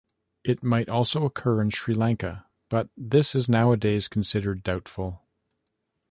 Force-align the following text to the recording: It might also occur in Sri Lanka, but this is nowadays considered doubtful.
It 0.43 0.63
might 0.63 0.89
also 0.89 1.25
occur 1.25 1.61
in 1.61 1.69
Sri 1.69 1.93
Lanka, 1.93 2.47
but 2.71 2.89
this 2.97 3.35
is 3.35 3.47
nowadays 3.47 4.07
considered 4.07 4.63
doubtful. 4.63 5.21